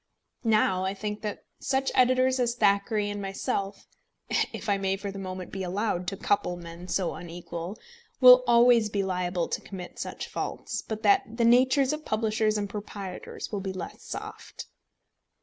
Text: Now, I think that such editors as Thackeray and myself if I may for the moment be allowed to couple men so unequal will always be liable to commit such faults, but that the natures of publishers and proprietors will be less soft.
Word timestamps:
Now, 0.43 0.83
I 0.83 0.95
think 0.95 1.21
that 1.21 1.43
such 1.59 1.91
editors 1.93 2.39
as 2.39 2.55
Thackeray 2.55 3.07
and 3.11 3.21
myself 3.21 3.85
if 4.51 4.67
I 4.67 4.79
may 4.79 4.97
for 4.97 5.11
the 5.11 5.19
moment 5.19 5.51
be 5.51 5.61
allowed 5.61 6.07
to 6.07 6.17
couple 6.17 6.57
men 6.57 6.87
so 6.87 7.13
unequal 7.13 7.77
will 8.19 8.43
always 8.47 8.89
be 8.89 9.03
liable 9.03 9.47
to 9.49 9.61
commit 9.61 9.99
such 9.99 10.27
faults, 10.27 10.81
but 10.81 11.03
that 11.03 11.37
the 11.37 11.45
natures 11.45 11.93
of 11.93 12.03
publishers 12.03 12.57
and 12.57 12.67
proprietors 12.67 13.51
will 13.51 13.61
be 13.61 13.73
less 13.73 14.01
soft. 14.01 14.65